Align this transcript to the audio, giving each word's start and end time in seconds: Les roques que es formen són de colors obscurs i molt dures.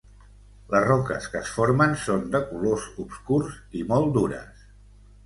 Les 0.69 0.85
roques 0.85 1.27
que 1.33 1.41
es 1.45 1.51
formen 1.57 1.93
són 2.05 2.23
de 2.37 2.41
colors 2.53 2.87
obscurs 3.05 3.59
i 3.81 3.85
molt 3.93 4.11
dures. 4.17 4.65